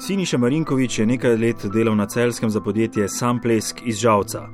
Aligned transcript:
Siniša 0.00 0.38
Marinkovič 0.38 0.98
je 0.98 1.06
nekaj 1.06 1.36
let 1.36 1.66
delal 1.72 1.96
na 1.96 2.06
celskem 2.06 2.50
za 2.50 2.60
podjetje 2.60 3.08
Samplesk 3.08 3.76
iz 3.84 3.98
Žalca. 4.00 4.48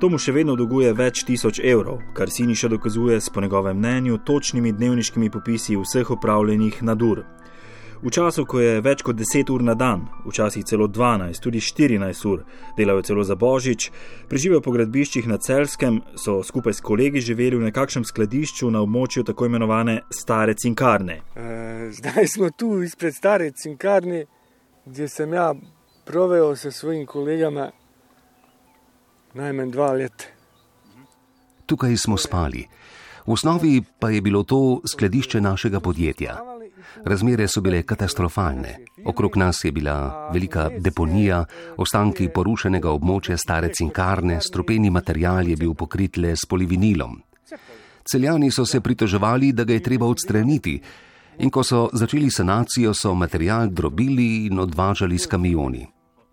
To 0.00 0.08
mu 0.08 0.16
še 0.18 0.32
vedno 0.32 0.54
dolguje 0.56 0.94
več 0.96 1.26
tisoč 1.28 1.60
evrov, 1.60 1.98
kar 2.16 2.32
Siniša 2.32 2.70
dokazuje 2.72 3.20
s 3.20 3.28
po 3.28 3.40
njegovem 3.44 3.76
mnenju 3.76 4.18
točnimi 4.24 4.72
dnevniškimi 4.72 5.28
popisi 5.30 5.76
vseh 5.76 6.10
upravljenih 6.10 6.80
nadur. 6.82 7.20
V 8.02 8.12
času, 8.14 8.46
ko 8.46 8.62
je 8.62 8.80
več 8.80 9.02
kot 9.04 9.18
10 9.18 9.52
ur 9.52 9.62
na 9.66 9.74
dan, 9.74 10.06
včasih 10.24 10.64
celo 10.64 10.86
12, 10.88 11.42
tudi 11.42 11.60
14 11.60 12.24
ur, 12.30 12.46
delajo 12.78 13.02
celo 13.02 13.24
za 13.24 13.36
božič, 13.36 13.90
preživijo 14.30 14.62
po 14.64 14.72
gradbiščih 14.72 15.28
na 15.28 15.36
celskem, 15.36 16.00
so 16.16 16.38
skupaj 16.46 16.78
s 16.78 16.80
kolegi 16.80 17.20
živeli 17.20 17.58
v 17.60 17.68
nekakšnem 17.68 18.08
skladišču 18.08 18.70
na 18.70 18.80
območju 18.86 19.26
tako 19.28 19.50
imenovane 19.50 20.00
stare 20.08 20.54
cinkarne. 20.54 21.20
E, 21.36 21.90
zdaj 21.92 22.32
smo 22.38 22.50
tu 22.56 22.78
izpred 22.86 23.14
stare 23.14 23.50
cinkarne, 23.50 24.24
kjer 24.94 25.08
sem 25.08 25.32
ja 25.32 25.54
proveo 26.04 26.56
s 26.56 26.70
svojimi 26.70 27.06
kolegami 27.06 27.68
najmanj 29.34 29.70
dva 29.70 29.92
leta. 29.92 30.24
Tukaj 31.66 31.96
smo 31.96 32.16
spali. 32.16 32.64
V 33.26 33.32
osnovi 33.32 33.82
pa 33.98 34.10
je 34.10 34.20
bilo 34.22 34.42
to 34.42 34.80
skladišče 34.88 35.40
našega 35.40 35.80
podjetja. 35.80 36.38
Razmere 37.04 37.48
so 37.48 37.60
bile 37.60 37.82
katastrofalne. 37.82 38.78
Okrog 39.04 39.36
nas 39.36 39.64
je 39.64 39.72
bila 39.72 40.30
velika 40.32 40.70
deponija, 40.78 41.44
ostanki 41.76 42.28
porušenega 42.34 42.90
območja 42.90 43.36
stare 43.36 43.68
cinkarne, 43.74 44.40
stropeni 44.40 44.90
material 44.90 45.48
je 45.48 45.56
bil 45.56 45.74
pokrit 45.74 46.16
le 46.16 46.32
s 46.36 46.48
polivinilom. 46.48 47.20
Celjani 48.10 48.50
so 48.50 48.64
se 48.64 48.80
pritoževali, 48.80 49.52
da 49.52 49.64
ga 49.64 49.72
je 49.72 49.82
treba 49.82 50.06
odstraniti, 50.06 50.80
in 51.38 51.50
ko 51.50 51.62
so 51.62 51.88
začeli 51.92 52.30
sanacijo, 52.30 52.94
so 52.94 53.14
material 53.14 53.68
drobili 53.68 54.46
in 54.46 54.58
odvažali 54.58 55.18
s 55.18 55.26
kamioni. 55.26 55.86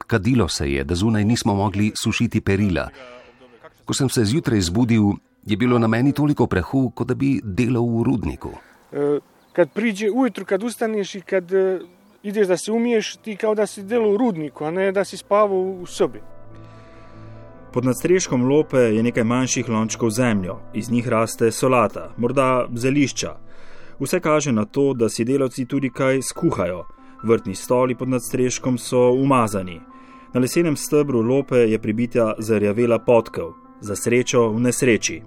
Kadilo 0.08 0.48
se 0.48 0.72
je, 0.72 0.84
da 0.84 0.96
zunaj 0.96 1.26
nismo 1.26 1.56
mogli 1.56 1.92
sušiti 2.04 2.42
perila. 2.42 2.90
Ko 3.86 3.94
sem 3.94 4.10
se 4.10 4.26
zjutraj 4.26 4.62
zbudil, 4.62 5.04
je 5.46 5.58
bilo 5.58 5.80
na 5.80 5.88
meni 5.88 6.14
toliko 6.14 6.48
prahu, 6.48 6.90
kot 6.90 7.08
da 7.08 7.16
bi 7.16 7.42
delal 7.44 7.86
v 7.86 8.04
rudniku. 8.04 8.52
Uh 8.92 9.36
kad 9.56 9.72
priđe 9.72 10.12
ujutru, 10.12 10.46
kad 10.46 10.64
ustaneš 10.64 11.16
i 11.16 11.22
kad 11.22 11.52
uh, 11.52 11.88
ideš 12.24 12.48
da 12.48 12.58
se 12.58 12.72
umiješ, 12.72 13.16
ti 13.16 13.36
kao 13.36 13.56
da 13.56 13.66
si 13.66 13.84
delo 13.84 14.14
u 14.14 14.18
rudniku, 14.18 14.66
a 14.66 14.72
ne 14.72 14.92
da 14.92 15.04
si 15.04 15.18
spavao 15.18 15.62
u 15.62 15.86
sobi. 15.86 16.22
Pod 17.74 17.86
nadstreškom 17.86 18.44
lope 18.44 18.78
je 18.78 19.04
nekaj 19.04 19.24
manjših 19.24 19.70
lončkov 19.70 20.10
zemljo, 20.10 20.58
iz 20.74 20.92
njih 20.92 21.08
raste 21.08 21.52
solata, 21.52 22.14
morda 22.18 22.68
zelišča. 22.74 23.36
Vse 24.00 24.20
kaže 24.20 24.52
na 24.52 24.66
to, 24.66 24.94
da 24.94 25.10
si 25.10 25.26
delavci 25.26 25.66
tudi 25.66 25.90
kaj 25.90 26.22
skuhajo. 26.22 26.86
Vrtni 27.24 27.56
stoli 27.56 27.96
pod 27.96 28.10
nadstreškom 28.10 28.78
so 28.78 29.12
umazani. 29.12 29.82
Na 30.34 30.40
lesenem 30.40 30.76
stebru 30.76 31.22
lope 31.22 31.58
je 31.58 31.80
pribita 31.80 32.34
zarjavela 32.40 33.00
podkov, 33.00 33.54
za 33.82 33.96
srečo 33.96 34.50
v 34.50 34.60
nesreči. 34.60 35.22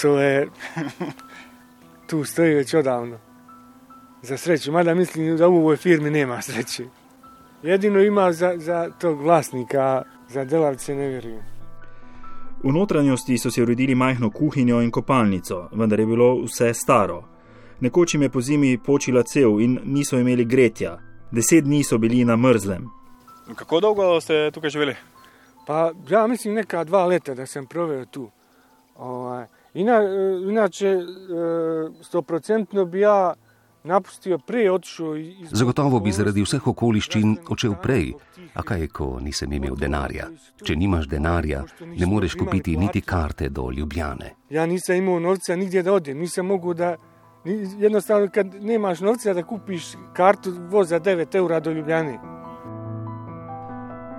To 0.00 0.20
je. 0.20 0.48
tu 2.08 2.24
stoji 2.24 2.54
već 2.54 2.74
odavno 2.74 3.18
za 4.26 4.36
sreću, 4.36 4.72
mada 4.72 4.94
mislim 4.94 5.36
da 5.36 5.48
u 5.48 5.56
ovoj 5.56 5.76
firmi 5.76 6.10
nema 6.10 6.42
sreće. 6.42 6.84
Jedino 7.62 8.00
ima 8.00 8.32
za, 8.32 8.54
za 8.56 8.90
tog 9.00 9.22
vlasnika, 9.22 10.02
za 10.28 10.44
delavce 10.44 10.94
ne 10.94 11.08
vjerujem. 11.08 11.42
V 12.62 12.72
notranjosti 12.72 13.38
so 13.38 13.50
si 13.50 13.62
uredili 13.62 13.94
majhno 13.94 14.30
kuhinjo 14.30 14.82
in 14.82 14.90
kopalnico, 14.90 15.68
vendar 15.72 16.00
je 16.00 16.06
bilo 16.06 16.42
vse 16.42 16.74
staro. 16.74 17.22
Nekoč 17.80 18.14
jim 18.14 18.22
je 18.22 18.28
po 18.28 18.40
zimi 18.40 18.78
počila 18.78 19.22
cev 19.22 19.60
in 19.60 19.78
niso 19.84 20.18
imeli 20.18 20.44
gretja. 20.44 20.98
Deset 21.30 21.64
dni 21.64 21.84
so 21.84 21.98
bili 21.98 22.24
na 22.24 22.36
mrzlem. 22.36 22.88
Kako 23.56 23.80
dolgo 23.80 24.20
ste 24.20 24.50
tukaj 24.50 24.70
živeli? 24.70 24.94
Pa 25.66 25.92
ja 26.10 26.26
mislim 26.26 26.54
neka 26.54 26.84
dva 26.84 27.06
leta 27.06 27.34
da 27.34 27.46
sem 27.46 27.66
proveo 27.66 28.04
tu. 28.04 28.30
Ovaj, 28.96 29.46
ina, 29.74 30.00
inače, 30.48 30.96
stoprocentno 32.02 32.84
bi 32.84 33.00
ja 33.00 33.34
napustijo 33.84 34.38
prej, 34.38 34.70
odšel 34.70 35.16
iz. 35.16 35.48
Zagotovo 35.50 36.00
bi 36.00 36.12
zaradi 36.12 36.42
vseh 36.42 36.66
okoliščin 36.66 37.36
odšel 37.48 37.74
prej, 37.82 38.12
a 38.54 38.62
kaj, 38.62 38.86
ko 38.88 39.18
nisem 39.20 39.52
imel 39.52 39.76
denarja. 39.76 40.30
Če 40.64 40.76
nimaš 40.76 41.06
denarja, 41.08 41.64
ne 41.86 42.06
moreš 42.06 42.34
kupiti 42.34 42.76
niti 42.76 43.00
karte 43.00 43.48
do 43.48 43.70
Ljubljane. 43.70 44.32
Ja 44.50 44.66
nisem 44.66 44.96
imel 44.96 45.20
novca 45.22 45.56
nigdje 45.56 45.82
da 45.82 45.92
odem, 45.92 46.18
nisem 46.18 46.46
mogel 46.46 46.74
da. 46.74 46.96
Jednostavno, 47.78 48.28
kad 48.34 48.54
nemaš 48.60 49.00
novca 49.00 49.34
da 49.34 49.42
kupiš 49.42 49.84
kartu 50.12 50.52
voz 50.68 50.88
za 50.88 51.00
9 51.00 51.36
evra 51.36 51.60
do 51.60 51.70
Ljubljane. 51.70 52.18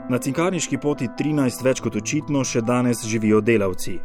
Na 0.09 0.17
cinkarniški 0.17 0.77
poti 0.77 1.07
13 1.19 1.63
več 1.63 1.81
kot 1.83 1.95
očitno 1.95 2.43
še 2.43 2.61
danes 2.61 3.03
živijo 3.05 3.41
delavci. 3.41 3.97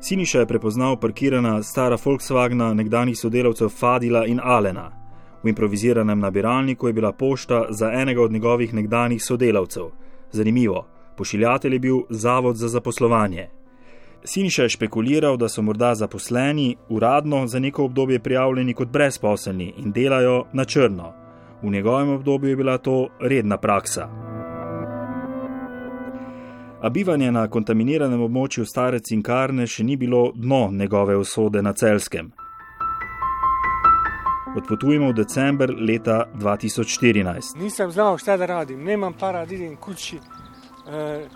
Siniša 0.00 0.40
je 0.40 0.46
prepoznal 0.46 0.98
parkirana 1.00 1.62
stara 1.62 1.96
Volkswagna 1.96 2.74
nekdanjih 2.74 3.18
sodelavcev 3.18 3.68
Fadila 3.68 4.26
in 4.26 4.40
Alena. 4.44 4.90
V 5.42 5.48
improviziranem 5.48 6.20
nabiralniku 6.20 6.86
je 6.86 6.92
bila 6.92 7.12
pošta 7.12 7.66
za 7.70 7.92
enega 7.92 8.22
od 8.22 8.32
njegovih 8.32 8.74
nekdanjih 8.74 9.24
sodelavcev. 9.24 9.90
Zanimivo, 10.32 10.86
pošiljatelj 11.16 11.72
je 11.72 11.78
bil 11.78 12.02
Zavod 12.10 12.56
za 12.56 12.68
zaposlovanje. 12.68 13.48
Siniša 14.28 14.62
je 14.62 14.68
špekuliral, 14.68 15.36
da 15.36 15.48
so 15.48 15.62
morda 15.62 15.94
zaposleni 15.94 16.76
uradno 16.88 17.46
za 17.46 17.58
neko 17.58 17.84
obdobje 17.84 18.20
prijavljeni 18.20 18.74
kot 18.74 18.88
brezposelni 18.88 19.72
in 19.76 19.92
delajo 19.92 20.44
na 20.52 20.64
črno. 20.64 21.12
V 21.62 21.70
njegovem 21.70 22.08
obdobju 22.08 22.50
je 22.50 22.56
bila 22.56 22.78
to 22.78 23.08
redna 23.20 23.56
praksa 23.56 24.28
a 26.80 26.90
bivanje 26.90 27.32
na 27.32 27.48
kontaminiranem 27.48 28.20
območju 28.22 28.66
stare 28.66 29.00
cinkarne 29.02 29.66
še 29.66 29.84
ni 29.84 29.96
bilo 29.96 30.30
dno 30.34 30.68
njegove 30.72 31.16
usode 31.16 31.62
na 31.62 31.72
celskem. 31.72 32.30
Odpotujemo 34.58 35.10
v 35.10 35.16
decembr 35.18 35.74
leta 35.74 36.24
2014. 36.34 37.58
Nisem 37.58 37.90
znal, 37.90 38.18
šta 38.18 38.36
da 38.36 38.46
radim, 38.46 38.84
nemam 38.84 39.12
para, 39.12 39.44
idem 39.44 39.76
kući. 39.76 40.18
E, 40.18 41.28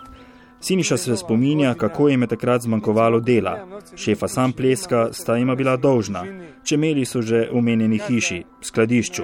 Siniša 0.62 0.97
se 0.97 1.17
spominja, 1.17 1.75
kako 1.75 2.09
jim 2.09 2.23
je 2.23 2.28
takrat 2.28 2.62
zmanjkovalo 2.62 3.21
dela. 3.21 3.67
Šefa 3.97 4.28
sam 4.28 4.53
pleska 4.53 5.09
sta 5.12 5.37
jima 5.37 5.55
bila 5.55 5.77
dolžna. 5.77 6.25
Čemeli 6.65 7.05
so 7.05 7.23
že 7.23 7.49
omenjeni 7.53 7.99
hiši, 7.99 8.45
skladišču. 8.61 9.22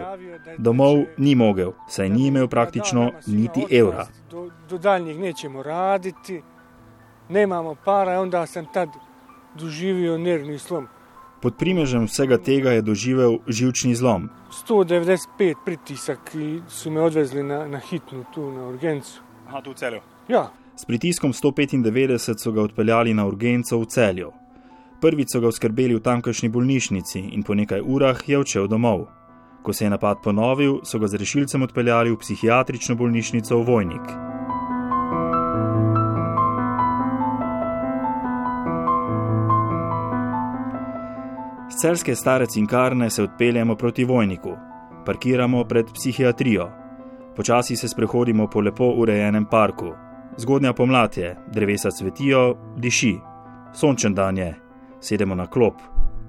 Domov 0.58 1.04
ni 1.16 1.34
mogel, 1.34 1.72
saj 1.88 2.08
ni 2.08 2.26
imel 2.26 2.48
praktično 2.48 3.12
niti 3.26 3.66
evra. 3.70 4.06
Do, 4.30 4.50
do 4.68 4.78
daljnjih 4.78 5.18
nećemo 5.18 5.62
raditi, 5.62 6.42
nemamo 7.28 7.74
para, 7.84 8.20
onda 8.20 8.46
sem 8.46 8.66
tad 8.72 8.88
doživio 9.54 10.18
nervni 10.18 10.58
slom. 10.58 10.88
Pod 11.40 11.54
primežem 11.56 12.04
vsega 12.04 12.38
tega 12.38 12.70
je 12.70 12.82
doživel 12.82 13.38
živčni 13.46 13.94
zlom. 13.94 14.28
195 14.66 15.54
pritisak, 15.64 16.18
ki 16.32 16.62
so 16.68 16.90
me 16.90 17.00
odvezli 17.00 17.42
na, 17.42 17.66
na 17.66 17.78
hitnu, 17.78 18.24
tu 18.34 18.50
na 18.50 18.66
urgencu. 18.68 19.20
Aha, 19.46 19.60
tu 19.62 19.70
v 19.70 19.74
celju. 19.74 20.00
Ja. 20.28 20.48
S 20.78 20.84
pritiskom 20.84 21.32
195 21.32 22.38
so 22.38 22.52
ga 22.52 22.62
odpeljali 22.62 23.14
na 23.14 23.26
urgenco 23.26 23.78
v 23.78 23.86
celju. 23.86 24.28
Prvič 25.00 25.32
so 25.32 25.40
ga 25.40 25.48
oskrbeli 25.48 25.96
v 25.96 26.02
tamkajšnji 26.06 26.48
bolnišnici 26.54 27.22
in 27.34 27.42
po 27.42 27.54
nekaj 27.58 27.82
urah 27.82 28.22
je 28.28 28.38
odšel 28.38 28.68
domov. 28.70 29.08
Ko 29.62 29.72
se 29.72 29.84
je 29.84 29.90
napad 29.90 30.22
ponovil, 30.22 30.78
so 30.84 31.02
ga 31.02 31.10
z 31.10 31.18
rešilcem 31.18 31.66
odpeljali 31.66 32.14
v 32.14 32.20
psihiatrično 32.22 32.94
bolnišnico 32.94 33.58
v 33.58 33.66
Vojnik. 33.66 34.06
Z 41.74 41.82
celske 41.82 42.14
stare 42.14 42.46
cinkarne 42.46 43.10
se 43.10 43.22
odpeljemo 43.22 43.74
proti 43.74 44.04
Vojniku, 44.04 44.54
parkiramo 45.06 45.64
pred 45.64 45.90
psihiatrijo. 45.94 46.70
Počasi 47.36 47.76
se 47.76 47.88
sprehodimo 47.88 48.46
po 48.46 48.60
lepo 48.60 48.94
urejenem 48.94 49.46
parku, 49.46 49.94
Zgodnja 50.36 50.72
pomlad 50.72 51.16
je, 51.16 51.36
drevesa 51.52 51.90
cvetijo, 51.90 52.56
diši, 52.76 53.18
sončen 53.74 54.14
dan 54.14 54.38
je, 54.38 54.54
sedemo 55.00 55.34
na 55.34 55.46
klop. 55.46 55.74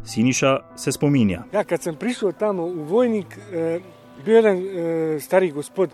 Siniša 0.04 0.60
se 0.76 0.92
spominja. 0.92 1.44
Ja, 1.54 1.64
kad 1.64 1.82
sem 1.82 1.96
prišel 1.96 2.32
tam 2.32 2.60
v 2.60 2.86
vojnik, 2.88 3.38
eh, 3.52 3.80
bil 4.26 4.46
je 4.46 4.52
eh, 4.52 5.20
stari 5.20 5.52
gospod, 5.52 5.90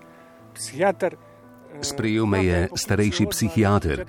psihiater. 0.53 1.13
Eh, 1.13 1.83
Sprejel 1.83 2.25
me 2.25 2.45
je 2.45 2.69
starejši 2.75 3.25
psihiater. 3.25 4.05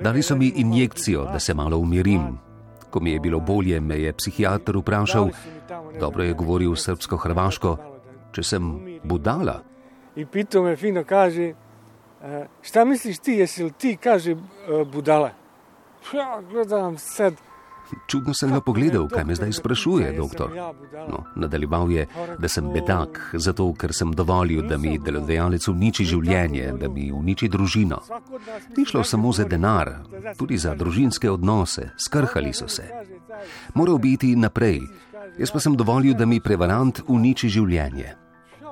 Dali 0.00 0.22
so 0.22 0.36
mi 0.36 0.52
injekcijo, 0.56 1.24
da 1.32 1.38
se 1.38 1.54
malo 1.54 1.78
umirim. 1.78 2.38
Ko 2.90 3.00
mi 3.00 3.10
je 3.10 3.20
bilo 3.20 3.40
bolje, 3.40 3.80
me 3.80 3.98
je 3.98 4.12
psihiater 4.12 4.76
vprašal, 4.76 5.30
dobro 6.00 6.22
je 6.22 6.32
govoril 6.32 6.76
srpsko-hrvaško, 6.76 7.76
če 8.32 8.42
sem 8.42 9.00
budala. 9.04 9.62
In 10.16 10.26
pito 10.26 10.62
me 10.62 10.76
fino 10.76 11.02
kaže, 11.04 11.54
šta 12.62 12.84
misliš 12.84 13.18
ti, 13.18 13.32
jesi 13.32 13.64
li 13.64 13.72
ti, 13.72 13.96
kaže, 13.96 14.32
e, 14.32 14.84
budale? 14.92 15.32
Ja, 16.12 16.42
gledam 16.50 16.98
sad, 16.98 17.34
Čudno 18.06 18.34
sem 18.34 18.52
ga 18.52 18.60
pogledal, 18.60 19.08
kaj 19.08 19.24
me 19.24 19.34
zdaj 19.34 19.52
sprašuje, 19.52 20.12
doktor. 20.16 20.50
No, 21.08 21.24
nadaljeval 21.36 21.90
je, 21.92 22.06
da 22.38 22.48
sem 22.48 22.70
bedak, 22.72 23.20
zato 23.34 23.68
ker 23.78 23.92
sem 23.92 24.12
dovolil, 24.12 24.64
da 24.68 24.78
mi 24.78 24.98
delodajalec 24.98 25.68
uniči 25.68 26.04
življenje, 26.08 26.72
da 26.80 26.88
mi 26.88 27.10
uniči 27.12 27.48
družino. 27.48 28.00
Ni 28.76 28.86
šlo 28.88 29.04
samo 29.04 29.32
za 29.32 29.44
denar, 29.44 29.92
tudi 30.38 30.58
za 30.58 30.74
družinske 30.74 31.30
odnose, 31.30 31.90
skrhali 31.98 32.52
so 32.52 32.68
se. 32.68 32.88
Moral 33.74 33.98
biti 33.98 34.34
naprej, 34.36 34.80
jaz 35.38 35.52
pa 35.52 35.60
sem 35.60 35.76
dovolil, 35.76 36.16
da 36.16 36.26
mi 36.26 36.40
prevarant 36.40 37.04
uniči 37.08 37.48
življenje. 37.48 38.23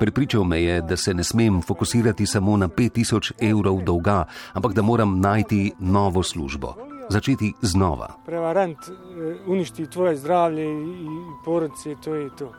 Pripričal 0.03 0.45
me 0.45 0.63
je, 0.63 0.81
da 0.83 0.97
se 0.97 1.15
ne 1.15 1.25
smem 1.25 1.63
fokusirati 1.63 2.27
samo 2.27 2.57
na 2.57 2.69
5000 2.69 3.33
evrov 3.51 3.83
dolga, 3.83 4.25
ampak 4.53 4.73
da 4.73 4.83
moram 4.83 5.21
najti 5.21 5.73
novo 5.79 6.23
službo 6.23 6.75
začeti 7.09 7.53
znova. 7.63 8.09
Prevarant 8.27 8.79
eh, 8.79 9.37
uništi 9.47 9.87
tvoje 9.87 10.17
zdravje 10.17 10.65
in 10.65 11.23
porodice, 11.45 11.95
to 12.05 12.15
je 12.15 12.31
to. 12.39 12.53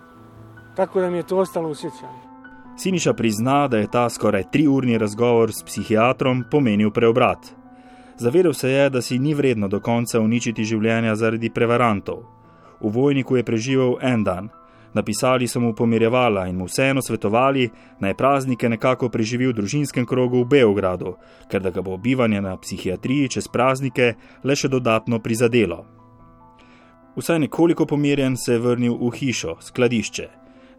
Tako 0.75 1.01
da 1.01 1.09
mi 1.09 1.17
je 1.17 1.23
to 1.23 1.37
ostalo 1.37 1.69
v 1.69 1.75
srčanju. 1.75 2.21
Siniša 2.77 3.13
prizna, 3.13 3.67
da 3.67 3.77
je 3.77 3.91
ta 3.91 4.09
skoraj 4.09 4.43
triurni 4.51 4.97
razgovor 4.97 5.53
s 5.53 5.63
psihiatrom 5.63 6.43
pomenil 6.51 6.91
preobrat. 6.91 7.51
Zavedel 8.17 8.53
se 8.53 8.69
je, 8.69 8.89
da 8.89 9.01
si 9.01 9.19
ni 9.19 9.33
vredno 9.33 9.67
do 9.67 9.79
konca 9.79 10.19
uničiti 10.19 10.63
življenja 10.63 11.15
zaradi 11.15 11.49
prevarantov. 11.49 12.23
V 12.79 12.89
vojniku 12.89 13.35
je 13.35 13.43
preživel 13.43 13.97
en 14.01 14.23
dan, 14.23 14.49
Napisali 14.93 15.47
so 15.47 15.59
mu 15.59 15.73
pomirjevala 15.73 16.47
in 16.47 16.55
mu 16.55 16.65
vseeno 16.65 17.01
svetovali, 17.01 17.69
naj 17.99 18.13
praznike 18.13 18.69
nekako 18.69 19.09
preživi 19.09 19.47
v 19.47 19.53
družinskem 19.53 20.05
krogu 20.05 20.43
v 20.43 20.47
Beogradu, 20.47 21.15
ker 21.49 21.61
da 21.61 21.69
ga 21.69 21.81
bo 21.81 21.97
bivanje 21.97 22.41
na 22.41 22.57
psihiatriji 22.57 23.29
čez 23.29 23.47
praznike 23.47 24.13
le 24.43 24.55
še 24.55 24.69
dodatno 24.69 25.19
prizadelo. 25.19 25.85
Vsaj 27.15 27.39
nekoliko 27.39 27.85
pomirjen 27.85 28.37
se 28.37 28.53
je 28.53 28.59
vrnil 28.59 28.97
v 29.01 29.11
hišo, 29.17 29.57
skladišče. 29.61 30.29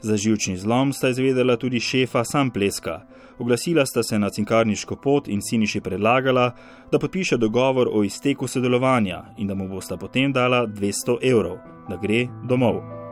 Za 0.04 0.16
živčni 0.16 0.56
zlom 0.56 0.92
sta 0.92 1.08
izvedela 1.08 1.56
tudi 1.56 1.80
šefa 1.80 2.24
sam 2.24 2.50
pleska. 2.50 3.00
Oglasila 3.38 3.86
sta 3.86 4.02
se 4.02 4.18
na 4.18 4.30
cinkarniško 4.30 4.96
pot 4.96 5.28
in 5.28 5.40
siniši 5.42 5.80
predlagala, 5.80 6.50
da 6.92 6.98
podpiše 6.98 7.36
dogovor 7.36 7.88
o 7.92 8.04
izteku 8.04 8.46
sodelovanja 8.46 9.24
in 9.38 9.48
da 9.48 9.54
mu 9.54 9.68
bosta 9.68 9.96
potem 9.96 10.32
dala 10.32 10.66
200 10.66 11.18
evrov, 11.22 11.56
da 11.88 11.96
gre 11.96 12.26
domov. 12.48 13.03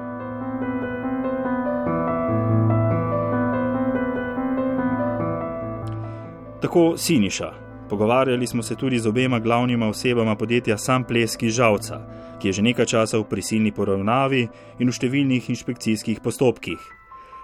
Tako 6.62 6.94
Siniša. 6.96 7.52
Pogovarjali 7.90 8.46
smo 8.46 8.62
se 8.62 8.76
tudi 8.76 8.98
z 8.98 9.08
obema 9.08 9.38
glavnima 9.38 9.88
osebama 9.88 10.36
podjetja 10.36 10.78
Sam 10.78 11.04
Pleski 11.04 11.50
Žalca, 11.50 12.00
ki 12.40 12.48
je 12.48 12.52
že 12.52 12.62
nekaj 12.62 12.86
časa 12.86 13.18
v 13.18 13.24
prisilni 13.24 13.72
poravnavi 13.74 14.42
in 14.78 14.86
v 14.86 14.94
številnih 14.94 15.48
inšpekcijskih 15.50 16.20
postopkih. 16.22 16.78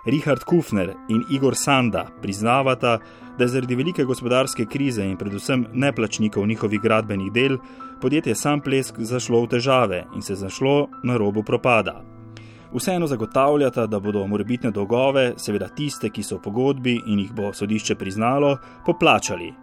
Richard 0.07 0.45
Kufner 0.47 0.95
in 1.11 1.25
Igor 1.35 1.57
Sanda 1.59 2.07
priznavata, 2.23 3.01
da 3.39 3.45
je 3.45 3.49
zaradi 3.49 3.75
velike 3.75 4.05
gospodarske 4.05 4.67
krize 4.71 5.03
in 5.03 5.17
predvsem 5.19 5.67
neplačnikov 5.73 6.47
njihovih 6.47 6.81
gradbenih 6.81 7.33
del 7.33 7.59
podjetje 8.01 8.35
Sam 8.35 8.61
Plesk 8.61 9.03
zašlo 9.03 9.43
v 9.43 9.51
težave 9.57 10.05
in 10.15 10.23
se 10.23 10.39
zašlo 10.39 10.89
na 11.03 11.19
robu 11.19 11.43
propada. 11.43 12.18
Vseeno 12.73 13.07
zagotavljata, 13.07 13.87
da 13.87 14.01
bodo 14.01 14.27
morebitne 14.27 14.71
dolgove, 14.71 15.33
seveda 15.37 15.69
tiste, 15.69 16.11
ki 16.11 16.23
so 16.23 16.37
v 16.37 16.43
pogodbi 16.45 16.99
in 17.07 17.23
jih 17.23 17.31
bo 17.33 17.53
sodišče 17.53 17.95
priznalo, 17.97 18.59
poplačali. 18.87 19.55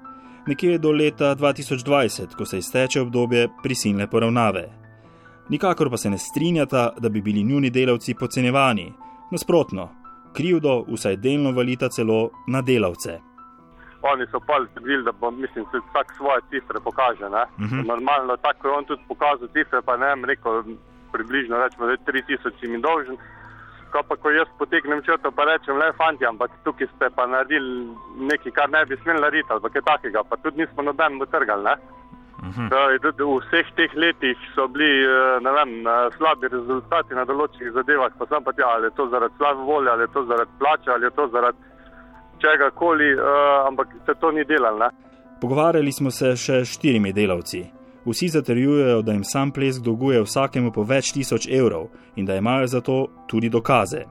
Nekje 0.47 0.77
do 0.77 0.91
leta 0.91 1.35
2020, 1.35 2.33
ko 2.37 2.45
se 2.45 2.57
izteče 2.57 3.01
obdobje 3.01 3.49
prisilne 3.63 4.07
poravnave. 4.09 4.63
Nikakor 5.49 5.89
pa 5.89 5.97
se 5.97 6.09
ne 6.09 6.17
strinjata, 6.17 6.93
da 6.97 7.09
bi 7.09 7.21
bili 7.21 7.43
njuni 7.43 7.69
delavci 7.69 8.15
podcenjevani. 8.19 8.93
Nasprotno, 9.31 9.89
krivdo 10.33 10.83
vsaj 10.87 11.15
delno 11.15 11.51
valita 11.51 11.89
celo 11.89 12.29
na 12.47 12.61
delavce. 12.61 13.19
Oni 14.01 14.25
so 14.31 14.39
pa 14.47 14.57
videli, 14.81 15.03
da 15.03 15.11
bo, 15.11 15.31
mislim, 15.31 15.65
vsak 15.65 16.13
svoje 16.17 16.41
cifre 16.49 16.79
pokaže. 16.83 17.25
Uh 17.25 17.63
mhm. 17.65 17.75
-huh. 17.75 17.87
Normalno, 17.87 18.37
tako 18.37 18.67
je 18.67 18.73
on 18.73 18.85
tudi 18.85 19.01
pokazal 19.07 19.47
cifre, 19.47 19.81
pa 19.81 19.97
ne 19.97 20.05
vem, 20.05 20.25
rekel 20.25 20.63
približno 21.11 21.57
rečemo, 21.57 21.85
da 21.85 21.91
je 21.91 22.05
3000 22.07 22.67
mi 22.67 22.81
dolžen. 22.81 23.17
Ko 23.91 24.03
pa 24.03 24.15
ko 24.15 24.31
jaz 24.31 24.47
potegnem 24.59 25.01
črto, 25.03 25.31
pa 25.31 25.45
rečem, 25.45 25.77
le 25.77 25.91
fanti, 25.97 26.25
ampak 26.25 26.51
tukaj 26.63 26.87
ste 26.95 27.09
pa 27.15 27.27
naredili 27.27 27.87
nekaj, 28.31 28.51
kar 28.51 28.69
ne 28.69 28.85
bi 28.85 28.97
smeli 29.03 29.21
narediti, 29.21 29.51
ali 29.51 29.71
kaj 29.73 29.85
takega, 29.91 30.23
pa 30.29 30.35
tudi 30.43 30.63
nismo 30.63 30.83
noben 30.83 31.21
utrgali. 31.21 31.75
Uh 32.39 32.47
mhm. 32.47 32.67
-huh. 32.67 33.05
V 33.17 33.39
vseh 33.45 33.67
teh 33.75 33.91
letih 33.95 34.37
so 34.55 34.67
bili 34.67 35.03
eh, 35.03 35.53
vem, 35.57 35.71
slabi 36.17 36.47
rezultati 36.47 37.15
na 37.15 37.25
določenih 37.25 37.71
zadevah, 37.73 38.11
pa 38.19 38.25
sem 38.25 38.43
pa 38.43 38.51
tja, 38.51 38.67
ali 38.67 38.85
je 38.85 38.91
to 38.91 39.07
zaradi 39.09 39.33
slabe 39.37 39.61
volje, 39.61 39.89
ali 39.89 40.03
je 40.03 40.07
to 40.07 40.25
zaradi 40.25 40.51
plače, 40.59 40.91
ali 40.91 41.05
je 41.05 41.11
to 41.11 41.27
zaradi 41.27 41.57
čega 42.39 42.69
koli, 42.69 43.13
uh, 43.13 43.67
ampak 43.67 43.87
se 44.05 44.13
to 44.19 44.31
ni 44.31 44.43
delalo. 44.45 44.89
Pogovarjali 45.41 45.91
smo 45.91 46.11
se 46.11 46.35
še 46.35 46.65
s 46.65 46.77
štirimi 46.77 47.13
delavci. 47.13 47.75
Vsi 48.05 48.27
zatrjujejo, 48.27 49.01
da 49.01 49.11
jim 49.11 49.23
sam 49.23 49.51
plesk 49.51 49.81
dolguje 49.81 50.21
vsakemu 50.21 50.71
po 50.71 50.83
več 50.83 51.11
tisoč 51.11 51.47
evrov 51.49 51.87
in 52.15 52.25
da 52.25 52.35
imajo 52.35 52.67
za 52.67 52.81
to 52.81 53.07
tudi 53.27 53.49
dokaze. 53.49 54.03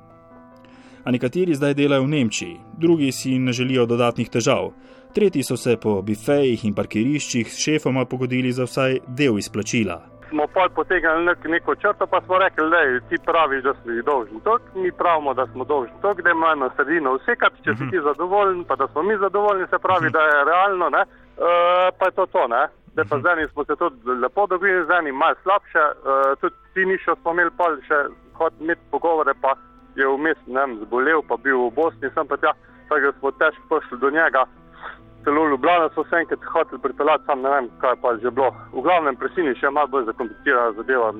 A 1.05 1.11
nekateri 1.11 1.55
zdaj 1.55 1.75
delajo 1.75 2.03
v 2.03 2.09
Nemčiji, 2.09 2.57
drugi 2.79 3.13
si 3.13 3.39
ne 3.39 3.53
želijo 3.53 3.87
dodatnih 3.87 4.31
težav, 4.31 4.73
tretji 5.15 5.43
so 5.43 5.57
se 5.57 5.77
po 5.77 6.03
bifejih 6.03 6.65
in 6.65 6.75
parkiriščih 6.75 7.53
s 7.53 7.61
šefoma 7.65 8.05
pogodili 8.05 8.53
za 8.53 8.67
vsaj 8.67 8.99
del 9.07 9.39
izplačila. 9.39 10.01
Smo 10.29 10.47
pa 10.55 10.67
potegnili 10.75 11.25
nek, 11.25 11.45
neko 11.45 11.75
črto, 11.75 12.07
pa 12.07 12.21
smo 12.27 12.39
rekli, 12.39 12.71
da 12.71 13.09
ti 13.09 13.17
praviš, 13.27 13.63
da 13.63 13.75
si 13.75 14.03
dolžni 14.07 14.41
to, 14.45 14.59
mi 14.75 14.91
pravimo, 14.93 15.35
da 15.35 15.47
smo 15.53 15.65
dolžni 15.65 15.95
to, 16.03 16.15
da 16.15 16.31
imamo 16.31 16.53
eno 16.53 16.71
sredino 16.77 17.15
vse, 17.15 17.37
kar 17.37 17.53
če 17.65 17.77
si 17.79 17.91
ti 17.91 18.01
zadovoljen, 18.09 18.65
pa 18.65 18.77
da 18.77 18.89
smo 18.89 19.03
mi 19.03 19.17
zadovoljni, 19.17 19.67
se 19.71 19.79
pravi, 19.79 20.11
da 20.11 20.23
je 20.31 20.45
realno, 20.51 20.91
ne, 20.91 21.05
uh, 21.39 21.91
pa 21.99 22.05
je 22.07 22.17
to 22.19 22.27
to. 22.27 22.49
Ne 22.49 22.69
da 22.97 23.05
pa 23.05 23.19
zdaj 23.19 23.49
smo 23.53 23.65
se 23.65 23.77
tudi 23.77 23.97
lepo 24.23 24.47
dobili, 24.47 24.85
zdaj 24.85 25.13
malo 25.13 25.35
slabše. 25.43 25.85
Uh, 25.89 26.39
tudi 26.41 26.55
ti 26.75 26.83
nišo 26.93 27.17
smo 27.21 27.31
imeli 27.33 27.51
pa 27.59 27.67
še 27.89 27.99
hod 28.39 28.53
imeti 28.61 28.85
pogovore, 28.91 29.35
pa 29.43 29.51
je 29.99 30.07
vmes 30.07 30.39
nem 30.47 30.71
zbolel, 30.83 31.23
pa 31.29 31.37
bil 31.45 31.59
v 31.67 31.71
Bosni, 31.79 32.09
sem 32.15 32.27
pa 32.31 32.37
tja, 32.37 32.53
tako 32.89 33.01
da 33.07 33.13
smo 33.19 33.31
težko 33.41 33.65
prišli 33.71 33.99
do 34.05 34.11
njega. 34.19 34.43
Celo 35.25 35.45
v 35.45 35.51
Ljubljano 35.51 35.89
so 35.95 36.05
se 36.11 36.17
enkrat 36.21 36.41
hoteli 36.53 36.81
pripeljati, 36.87 37.25
sam 37.27 37.43
ne 37.43 37.51
vem, 37.55 37.67
kaj 37.83 37.97
pa 38.03 38.09
že 38.23 38.31
bilo. 38.31 38.51
V 38.77 38.83
glavnem 38.87 39.17
presini 39.17 39.55
še 39.61 39.71
malo 39.71 39.89
bolj 39.89 40.07
zakomplicirana 40.11 40.73
zadeva. 40.79 41.13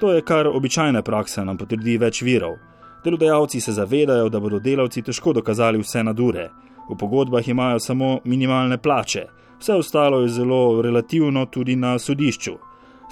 To 0.00 0.12
je 0.14 0.22
kar 0.22 0.48
običajna 0.48 1.02
praksa, 1.02 1.44
nam 1.44 1.58
potrdi 1.58 1.98
več 1.98 2.22
virov. 2.22 2.56
Delodajalci 3.04 3.60
se 3.60 3.72
zavedajo, 3.72 4.28
da 4.28 4.40
bodo 4.40 4.60
delavci 4.60 5.02
težko 5.02 5.32
dokazali 5.32 5.80
vse 5.80 6.04
nadure. 6.04 6.48
V 6.88 6.96
pogodbah 7.00 7.48
imajo 7.48 7.78
samo 7.78 8.18
minimalne 8.24 8.78
plače, 8.78 9.24
vse 9.60 9.74
ostalo 9.74 10.20
je 10.20 10.28
zelo 10.28 10.82
relativno 10.82 11.46
tudi 11.46 11.76
na 11.76 11.98
sodišču. 11.98 12.52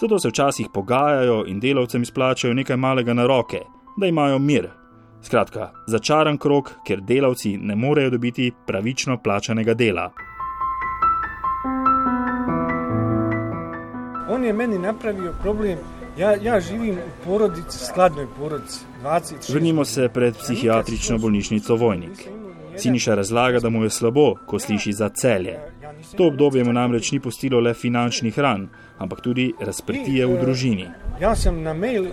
Zato 0.00 0.18
se 0.18 0.28
včasih 0.28 0.66
pogajajo 0.74 1.44
in 1.46 1.60
delavcem 1.60 2.02
izplačajo 2.02 2.54
nekaj 2.54 2.76
malega 2.76 3.14
na 3.14 3.26
roke, 3.26 3.60
da 3.96 4.06
imajo 4.06 4.38
mir. 4.38 4.68
Skratka, 5.22 5.70
začaran 5.86 6.38
krok, 6.38 6.70
ker 6.86 7.00
delavci 7.00 7.56
ne 7.56 7.76
morejo 7.76 8.10
dobiti 8.10 8.52
pravično 8.66 9.18
plačanega 9.22 9.74
dela. 9.74 10.10
On 14.30 14.44
je 14.44 14.52
meni 14.52 14.78
napravil 14.78 15.32
problem. 15.42 15.78
Ja, 16.18 16.34
ja 16.42 16.60
živim 16.60 16.94
v 16.94 17.24
porodici, 17.24 17.78
skladnoj 17.78 18.26
porodici. 18.38 18.80
20, 19.02 19.52
Vrnimo 19.52 19.84
se 19.84 20.08
pred 20.08 20.36
psihiatrično 20.36 21.18
bolnišnico 21.18 21.76
Vojnik. 21.76 22.28
Siniša 22.76 23.14
razlaga, 23.14 23.60
da 23.60 23.70
mu 23.70 23.82
je 23.82 23.90
slabo, 23.90 24.34
ko 24.46 24.58
sliši 24.58 24.92
za 24.92 25.08
celje. 25.08 25.58
To 26.16 26.26
obdobje 26.26 26.64
mu 26.64 26.72
namreč 26.72 27.12
ni 27.12 27.20
postilo 27.20 27.60
le 27.60 27.74
finančnih 27.74 28.38
ran, 28.38 28.68
ampak 28.98 29.20
tudi 29.20 29.52
razprtije 29.60 30.26
v 30.26 30.40
družini. 30.40 30.88
Jaz 31.20 31.42
sem 31.42 31.62
na 31.62 31.74
mail 31.74 32.08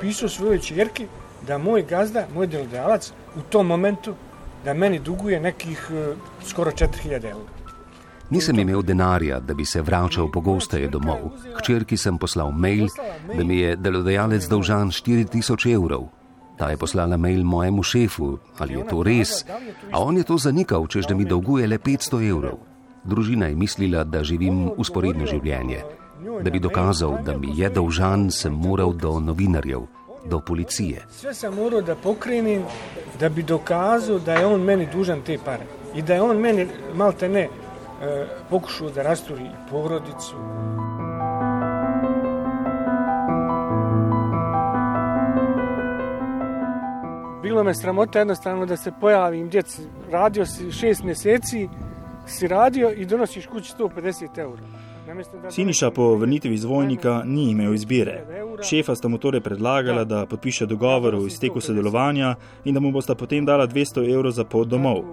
pisal 0.00 0.28
svoje 0.28 0.58
črki, 0.58 1.06
da 1.46 1.58
moj 1.58 1.82
gazda, 1.88 2.26
moj 2.34 2.46
delodajalec 2.46 3.12
v 3.36 3.42
tom 3.50 3.66
momentu, 3.66 4.14
da 4.64 4.74
meni 4.74 4.98
duguje 4.98 5.40
nekih 5.40 5.90
uh, 5.90 6.16
skoraj 6.46 6.72
4000 6.72 7.30
evrov. 7.30 7.48
Nisem 8.30 8.58
imel 8.58 8.82
denarja, 8.82 9.40
da 9.40 9.54
bi 9.54 9.64
se 9.64 9.82
vračal 9.82 10.30
pogosteje 10.32 10.88
domov. 10.88 11.34
Hčerki 11.58 11.96
sem 11.96 12.18
poslal 12.18 12.52
mail, 12.52 12.88
da 13.36 13.44
mi 13.44 13.58
je 13.58 13.76
delodajalec 13.76 14.48
dolžan 14.48 14.90
4000 14.90 15.74
evrov. 15.74 16.08
Ta 16.58 16.70
je 16.70 16.76
poslala 16.76 17.16
mail 17.16 17.44
mojemu 17.44 17.82
šefu, 17.82 18.38
ali 18.58 18.74
je 18.74 18.86
to 18.86 19.02
res, 19.02 19.44
a 19.92 20.00
on 20.00 20.16
je 20.16 20.24
to 20.24 20.38
zanikal, 20.38 20.86
čež 20.86 21.06
da 21.06 21.14
mi 21.14 21.24
dolguje 21.24 21.66
le 21.66 21.78
500 21.78 22.30
evrov. 22.30 22.73
Družina 23.04 23.46
je 23.46 23.54
mislila, 23.54 24.04
da 24.04 24.22
živim 24.24 24.70
usporedno 24.76 25.26
življenje. 25.26 25.82
Da 26.42 26.50
bi 26.50 26.60
dokazal, 26.60 27.18
da 27.24 27.36
mi 27.36 27.52
je 27.58 27.68
dolžan, 27.68 28.30
sem 28.30 28.52
moral 28.52 28.94
do 28.96 29.18
novinarjev, 29.20 29.84
do 30.24 30.40
policije. 30.40 31.04
Vse 31.10 31.34
sem 31.36 31.54
moral 31.54 31.82
da 31.84 31.96
pokrenim 32.00 32.64
da 33.20 33.28
bi 33.28 33.42
dokazal, 33.42 34.18
da 34.24 34.38
je 34.40 34.46
on 34.46 34.64
meni 34.64 34.88
dužan 34.92 35.20
te 35.20 35.38
pare 35.38 35.66
in 35.94 36.04
da 36.04 36.14
je 36.14 36.22
on 36.22 36.40
meni 36.40 36.66
malte 36.94 37.28
ne 37.28 37.44
eh, 37.44 38.26
pokušal, 38.50 38.90
da 38.90 39.02
rasturi 39.02 39.50
porodico. 39.70 40.34
Bilo 47.42 47.64
me 47.64 47.74
sramota 47.74 48.18
jednostavno 48.18 48.66
da 48.66 48.76
se 48.76 48.92
pojavim 49.00 49.48
djeci. 49.48 49.82
Radio 50.10 50.46
si 50.46 50.72
šest 50.72 51.02
mjeseci, 51.02 51.68
si 52.26 52.48
radio 52.48 52.90
i 52.90 53.06
donosiš 53.06 53.46
kući 53.46 53.72
150 53.78 54.38
eura. 54.38 54.62
Siniša 55.50 55.90
po 55.90 56.14
vrnitvi 56.14 56.54
iz 56.54 56.64
vojnika 56.64 57.22
ni 57.26 57.50
imel 57.50 57.74
izbire. 57.74 58.24
Šefa 58.68 58.94
sta 58.94 59.08
mu 59.08 59.18
torej 59.18 59.40
predlagala, 59.40 60.04
da 60.04 60.26
podpiše 60.26 60.66
dogovor 60.66 61.14
o 61.14 61.26
izteku 61.26 61.60
sodelovanja 61.60 62.34
in 62.64 62.74
da 62.74 62.80
mu 62.80 62.92
bosta 62.92 63.14
potem 63.14 63.44
dala 63.44 63.66
200 63.66 64.14
evrov 64.14 64.32
za 64.32 64.44
pot 64.44 64.68
domov. 64.68 65.04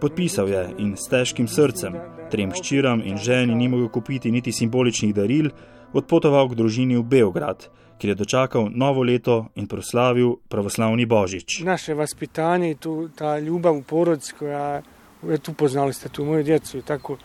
Podpisal 0.00 0.48
je 0.48 0.68
in 0.78 0.96
s 0.96 1.08
težkim 1.08 1.48
srcem, 1.48 1.94
trem 2.30 2.52
ščiram 2.52 3.02
in 3.04 3.16
ženi 3.16 3.54
ni 3.54 3.68
mogel 3.68 3.88
kupiti 3.88 4.30
niti 4.30 4.52
simboličnih 4.52 5.14
daril, 5.14 5.50
odpotoval 5.92 6.48
k 6.48 6.54
družini 6.54 6.96
v 6.96 7.02
Beograd, 7.02 7.68
kjer 7.98 8.10
je 8.10 8.14
dočakal 8.14 8.68
novo 8.70 9.02
leto 9.02 9.46
in 9.54 9.66
proslavil 9.66 10.36
pravoslavni 10.48 11.06
božič. 11.06 11.62
Naše 11.64 11.94
vaspitanje 11.94 12.70
in 12.70 13.08
ta 13.16 13.38
ljubav 13.38 13.78
v 13.78 13.82
porodci, 13.82 14.34
ki 14.38 14.44
je 14.44 14.82
tu 15.42 15.52
poznali, 15.52 15.92
ste 15.92 16.08
tu 16.08 16.24
mojo 16.24 16.42
djeco. 16.42 16.82
Tako, 16.82 17.16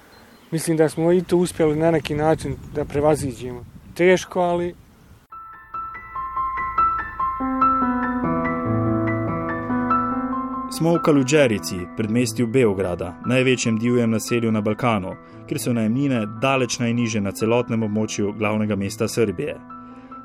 mislim, 0.51 0.77
da 0.77 0.89
smo 0.89 1.12
i 1.12 1.22
to 1.24 1.38
uspjeli 1.38 1.75
na 1.75 1.91
neki 1.91 2.15
način 2.15 2.56
da 2.75 2.86
prevaziđemo. 2.86 3.65
Teško, 3.96 4.39
ali 4.39 4.75
Smo 10.72 10.94
v 10.94 11.01
Kaludžerici, 11.01 11.75
predmestju 11.98 12.48
Beograda, 12.48 13.18
največjem 13.25 13.79
divjem 13.79 14.12
naselju 14.12 14.51
na 14.51 14.62
Balkanu, 14.62 15.15
kjer 15.48 15.60
so 15.60 15.74
najemnine 15.74 16.22
daleč 16.41 16.77
najniže 16.79 17.20
na 17.22 17.32
celotnem 17.32 17.84
območju 17.84 18.32
glavnega 18.38 18.75
mesta 18.79 19.08
Srbije. 19.08 19.58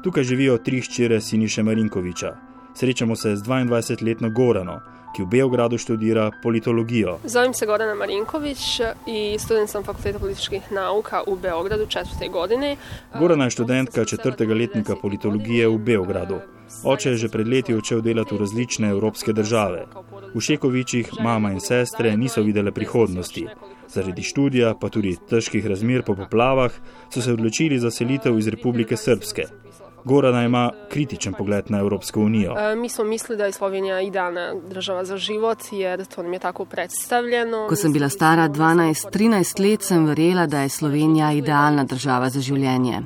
Tukaj 0.05 0.25
živijo 0.25 0.59
tri 0.59 0.81
hčere 0.81 1.21
Siniše 1.21 1.63
Marinkoviča. 1.63 2.35
Srečamo 2.75 3.17
se 3.17 3.37
z 3.37 3.43
22-letno 3.43 4.31
Gorano, 4.31 4.81
ki 5.15 5.23
v 5.23 5.27
Beogradu 5.27 5.79
študira 5.79 6.31
politologijo. 6.43 7.19
Zovem 7.25 7.55
se 7.55 7.67
Gorana 7.67 7.95
Marinković 7.95 8.81
i 9.07 9.37
student 9.39 9.71
sam 9.71 9.85
Fakulteta 9.85 10.19
političkih 10.19 10.73
nauka 10.73 11.23
u 11.27 11.37
Beogradu 11.37 11.87
četvrte 11.87 12.29
godine. 12.29 12.77
Gorana 13.19 13.45
je 13.45 13.51
študentka 13.51 14.05
četrtega 14.05 14.55
letnika 14.55 14.97
politologije 15.03 15.69
v 15.69 15.79
Beogradu. 15.79 16.41
Oče 16.85 17.11
je 17.11 17.17
že 17.17 17.29
pred 17.29 17.49
leti 17.49 17.75
odšel 17.75 18.01
delati 18.01 18.35
v 18.35 18.39
različne 18.39 18.91
evropske 18.91 19.33
države. 19.33 19.87
V 20.35 20.41
Šekovičih 20.41 21.13
mama 21.21 21.53
in 21.53 21.61
sestre 21.61 22.17
niso 22.17 22.43
videle 22.43 22.73
prihodnosti. 22.73 23.47
Zaradi 23.89 24.23
študija, 24.23 24.75
pa 24.81 24.89
tudi 24.89 25.17
težkih 25.31 25.67
razmer 25.67 26.03
po 26.03 26.15
poplavah, 26.15 26.73
so 27.11 27.23
se 27.23 27.33
odločili 27.33 27.79
za 27.79 27.91
selitev 27.91 28.39
iz 28.39 28.49
Republike 28.49 28.97
Srpske. 28.97 29.64
Gorana 30.05 30.45
ima 30.45 30.71
kritičen 30.89 31.33
pogled 31.33 31.65
na 31.71 31.79
Evropsko 31.79 32.21
unijo. 32.21 32.55
E, 32.59 32.77
mi 32.77 32.89
smo 32.89 33.05
mislili, 33.05 33.39
da 33.39 33.45
je 33.45 33.53
Slovenija 33.53 34.01
idealna 34.01 34.55
država 34.71 35.05
za 35.05 35.17
život, 35.17 35.59
jer 35.73 36.07
to 36.07 36.23
nam 36.23 36.33
je 36.33 36.39
tako 36.39 36.65
predstavljeno. 36.65 37.67
Ko 37.69 37.77
sem 37.77 37.93
bila 37.93 38.09
stara 38.09 38.49
12-13 38.49 39.71
let, 39.71 39.83
sem 39.83 40.07
verjela, 40.07 40.47
da 40.47 40.61
je 40.61 40.69
Slovenija 40.69 41.33
idealna 41.33 41.85
država 41.85 42.31
za 42.31 42.41
življenje. 42.41 43.03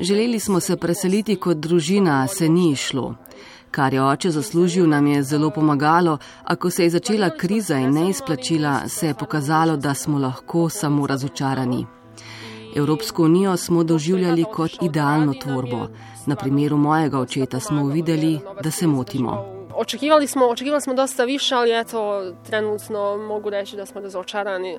Želeli 0.00 0.40
smo 0.40 0.60
se 0.60 0.76
preseliti 0.76 1.36
kot 1.36 1.56
družina, 1.56 2.22
a 2.22 2.26
se 2.26 2.48
ni 2.48 2.70
išlo. 2.70 3.14
Kar 3.70 3.94
je 3.94 4.02
oče 4.02 4.30
zaslužil, 4.30 4.88
nam 4.88 5.06
je 5.06 5.22
zelo 5.22 5.50
pomagalo, 5.50 6.18
a 6.44 6.56
ko 6.56 6.70
se 6.70 6.84
je 6.84 6.90
začela 6.90 7.30
kriza 7.30 7.76
in 7.78 7.90
neizplačila, 7.90 8.88
se 8.88 9.06
je 9.06 9.14
pokazalo, 9.14 9.76
da 9.76 9.94
smo 9.94 10.18
lahko 10.18 10.68
samo 10.68 11.06
razočarani. 11.06 11.86
Evropsko 12.76 13.24
unijo 13.24 13.56
smo 13.56 13.84
doživljali 13.84 14.44
kot 14.52 14.70
idealno 14.82 15.34
tvorbo. 15.34 15.88
Na 16.28 16.36
primeru 16.36 16.76
mojega 16.76 17.18
očeta 17.18 17.60
smo 17.60 17.86
videli, 17.86 18.38
da 18.62 18.70
se 18.70 18.86
motimo. 18.86 19.44
Očekivali 19.74 20.26
smo, 20.26 20.46
očekivali 20.46 20.80
smo 20.80 20.94
dosta 20.94 21.24
više, 21.24 21.54
ali 21.54 21.80
eto, 21.80 22.32
trenutno 22.46 23.16
mogu 23.16 23.50
reći 23.50 23.76
da 23.76 23.86
smo 23.86 24.00
razočarani. 24.00 24.72
E, 24.72 24.78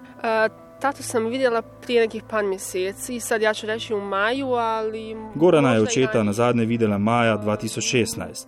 tato 0.81 1.03
sam 1.03 1.25
vidjela 1.25 1.61
prije 1.61 2.01
nekih 2.01 2.23
par 2.29 2.45
mjeseci, 2.45 3.19
sad 3.19 3.41
ja 3.41 3.53
ću 3.53 3.65
reći 3.67 3.93
u 3.93 4.01
maju, 4.01 4.47
ali... 4.47 5.15
Gorana 5.35 5.73
je 5.73 5.81
očeta 5.81 6.23
na 6.23 6.33
zadnje 6.33 6.65
videla 6.65 6.97
maja 6.97 7.37
2016. 7.37 8.45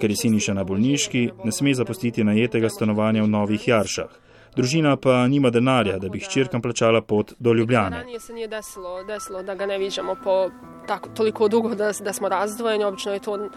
Ker 0.00 0.10
je 0.10 0.16
siniša 0.16 0.54
na 0.54 0.64
bolniški, 0.64 1.30
ne 1.44 1.52
sme 1.52 1.74
zapustiti 1.74 2.24
najetega 2.24 2.68
stanovanja 2.68 3.22
v 3.22 3.28
Novih 3.28 3.68
Jaršah. 3.68 4.10
Družina 4.56 4.96
pa 4.96 5.26
nima 5.28 5.50
denarja, 5.50 5.98
da 5.98 6.08
bi 6.08 6.20
hčerkam 6.20 6.62
plačala 6.62 7.00
pot 7.02 7.32
do 7.38 7.52
Ljubljane. 7.52 7.96
Ranije 7.96 8.20
se 8.20 8.32
nije 8.32 8.48
desilo, 8.48 9.04
desilo 9.04 9.42
da 9.42 9.54
ga 9.54 9.66
ne 9.66 9.78
viđamo 9.78 10.16
po 10.24 10.50
tako, 10.86 11.08
toliko 11.08 11.48
dugo 11.48 11.74
da, 11.74 11.92
da 12.00 12.12
smo 12.12 12.28
razdvojeni. 12.28 12.84
Obično 12.84 13.12
je 13.12 13.18
to 13.18 13.48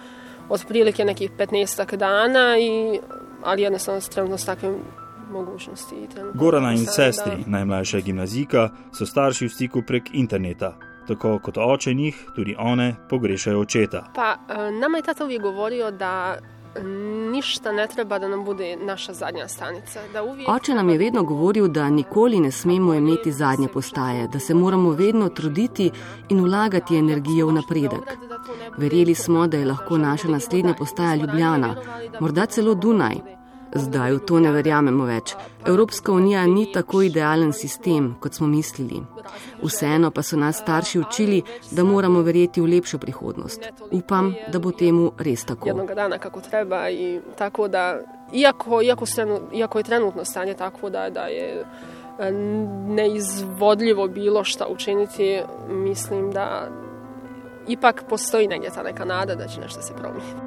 otprilike 0.50 1.06
nekih 1.06 1.32
15 1.32 1.96
dana, 1.96 2.58
i, 2.60 3.00
ali 3.44 3.62
jednostavno 3.62 4.02
trenutno 4.02 4.38
s 4.38 4.46
takvim 4.46 4.76
mogućnosti. 5.32 5.96
Gorana 6.34 6.72
in 6.72 6.86
sestri, 6.86 7.44
najmlajša 7.46 8.00
gimnazika, 8.00 8.70
so 8.94 9.06
starši 9.06 9.46
v 9.46 9.50
stiku 9.50 9.82
prek 9.88 10.04
interneta. 10.14 10.78
Tako 11.08 11.40
kot 11.44 11.58
oče 11.58 11.94
njih, 11.94 12.26
tudi 12.36 12.56
one 12.60 12.96
pogrešajo 13.10 13.60
očeta. 13.60 14.04
Pa 14.16 14.36
nama 14.82 14.98
je 14.98 15.04
tata 15.04 15.24
uvijek 15.24 15.42
govorio 15.42 15.92
da 15.92 16.38
ništa 17.32 17.72
ne 17.72 17.88
treba 17.88 18.20
da 18.20 18.28
nam 18.28 18.46
bude 18.46 18.76
naša 18.76 19.14
zadnja 19.14 19.48
stanica. 19.48 20.00
Uvijek... 20.30 20.50
Oče 20.50 20.74
nam 20.74 20.90
je 20.90 20.98
vedno 20.98 21.24
govoril, 21.24 21.68
da 21.68 21.90
nikoli 21.90 22.40
ne 22.40 22.52
smemo 22.52 22.94
imeti 22.94 23.32
zadnje 23.32 23.68
postaje, 23.68 24.28
da 24.28 24.40
se 24.40 24.54
moramo 24.54 24.90
vedno 24.90 25.30
truditi 25.30 25.92
in 26.30 26.44
vlagati 26.44 26.98
energijo 26.98 27.48
v 27.48 27.54
napredek. 27.54 28.18
Verjeli 28.78 29.16
smo, 29.16 29.48
da 29.48 29.58
je 29.58 29.66
lahko 29.66 29.98
naša 29.98 30.28
naslednja 30.28 30.74
postaja 30.74 31.16
Ljubljana, 31.16 31.76
morda 32.20 32.46
celo 32.46 32.74
Dunaj. 32.74 33.37
Zdaj 33.78 34.12
v 34.12 34.20
to 34.26 34.40
ne 34.40 34.52
verjamemo 34.52 35.06
več. 35.06 35.36
Evropska 35.66 36.12
unija 36.12 36.46
ni 36.48 36.66
tako 36.74 37.02
idealen 37.06 37.54
sistem, 37.54 38.16
kot 38.20 38.34
smo 38.34 38.48
mislili. 38.48 39.02
Vseeno 39.62 40.12
pa 40.12 40.24
so 40.24 40.38
nas 40.38 40.58
starši 40.58 41.00
učili, 41.00 41.42
da 41.72 41.84
moramo 41.84 42.22
verjeti 42.22 42.62
v 42.62 42.72
lepšo 42.74 42.98
prihodnost. 42.98 43.68
Upam, 43.92 44.34
da 44.52 44.60
bo 44.60 44.72
temu 44.72 45.12
res 45.18 45.46
tako. 45.46 45.70
Jednoga 45.70 45.96
dana 45.96 46.18
kako 46.18 46.42
treba 46.42 46.90
i 46.90 47.20
tako 47.38 47.68
da, 47.68 48.00
iako, 48.34 48.82
iako, 48.82 49.06
strenu, 49.06 49.40
iako 49.54 49.80
je 49.80 49.84
trenutno 49.84 50.26
stanje 50.26 50.54
tako 50.54 50.90
da, 50.90 51.10
da 51.10 51.28
je 51.28 51.66
e, 52.20 52.32
neizvodljivo 52.88 54.08
bilo 54.08 54.44
šta 54.44 54.68
učiniti, 54.68 55.42
mislim 55.70 56.32
da 56.32 56.70
ipak 57.68 58.04
postoji 58.10 58.48
negdje 58.48 58.70
ta 58.70 58.84
neka 58.84 59.06
nada 59.06 59.36
da 59.36 59.48
će 59.48 59.62
nešto 59.62 59.82
se 59.82 59.94
promijeniti. 59.94 60.47